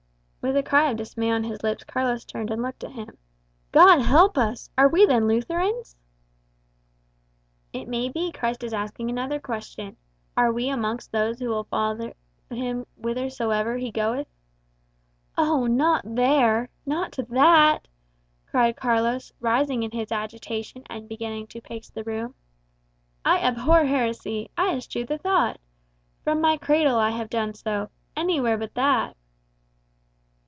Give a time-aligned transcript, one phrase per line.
[0.43, 3.15] With a cry of dismay on his lips, Carlos turned and looked at him
[3.71, 4.71] "God help us!
[4.75, 5.95] Are we then Lutherans?"
[7.71, 9.97] "It may be Christ is asking another question
[10.35, 12.13] Are we amongst those who follow
[12.49, 14.25] him whithersoever he goeth?"
[15.37, 17.87] "Oh, not there not to that!"
[18.47, 22.33] cried Carlos, rising in his agitation and beginning to pace the room.
[23.23, 25.59] "I abhor heresy I eschew the thought.
[26.23, 27.91] From my cradle I have done so.
[28.17, 29.15] Anywhere but that!"